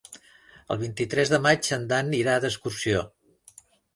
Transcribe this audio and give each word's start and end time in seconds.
El 0.75 0.79
vint-i-tres 0.83 1.33
de 1.33 1.39
maig 1.43 1.69
en 1.77 1.85
Dan 1.93 2.11
irà 2.21 2.39
d'excursió. 2.45 3.03